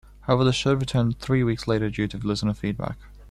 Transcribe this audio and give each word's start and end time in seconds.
However, 0.21 0.43
the 0.43 0.51
show 0.51 0.73
returned 0.73 1.19
three 1.19 1.43
weeks 1.43 1.67
later 1.67 1.91
due 1.91 2.07
to 2.07 2.17
listener 2.17 2.55
feedback. 2.55 2.97